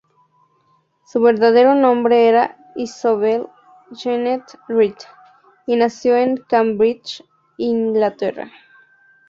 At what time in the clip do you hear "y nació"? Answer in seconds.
5.67-6.17